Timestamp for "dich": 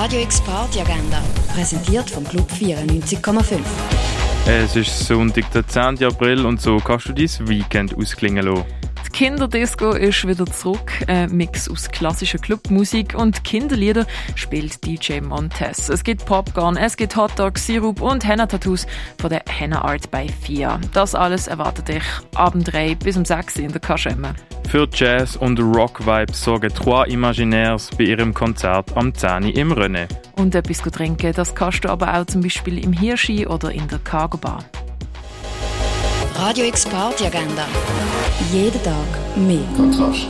21.88-22.04